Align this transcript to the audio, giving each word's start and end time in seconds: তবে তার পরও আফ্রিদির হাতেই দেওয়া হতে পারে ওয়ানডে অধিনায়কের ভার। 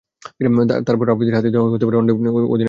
তবে 0.37 0.83
তার 0.87 0.95
পরও 0.99 1.11
আফ্রিদির 1.13 1.35
হাতেই 1.37 1.51
দেওয়া 1.51 1.67
হতে 1.67 1.85
পারে 1.85 1.95
ওয়ানডে 1.97 2.13
অধিনায়কের 2.13 2.43
ভার। 2.43 2.59